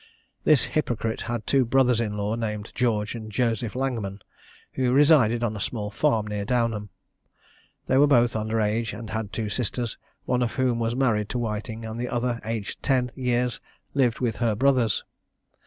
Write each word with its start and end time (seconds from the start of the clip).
This 0.45 0.63
hypocrite 0.63 1.21
had 1.29 1.45
two 1.45 1.63
brothers 1.63 2.01
in 2.01 2.17
law, 2.17 2.33
named 2.33 2.71
George 2.73 3.13
and 3.13 3.31
Joseph 3.31 3.73
Langman, 3.75 4.19
who 4.71 4.91
resided 4.93 5.43
on 5.43 5.55
a 5.55 5.59
small 5.59 5.91
farm 5.91 6.25
near 6.25 6.43
Downham. 6.43 6.89
They 7.85 7.97
were 7.99 8.07
both 8.07 8.35
under 8.35 8.59
age, 8.59 8.93
and 8.93 9.11
had 9.11 9.31
two 9.31 9.47
sisters, 9.47 9.99
one 10.25 10.41
of 10.41 10.55
whom 10.55 10.79
was 10.79 10.95
married 10.95 11.29
to 11.29 11.37
Whiting, 11.37 11.85
and 11.85 11.99
the 11.99 12.09
other, 12.09 12.41
aged 12.43 12.81
ten 12.81 13.11
years, 13.13 13.61
lived 13.93 14.19
with 14.21 14.37
her 14.37 14.55
brothers. 14.55 15.03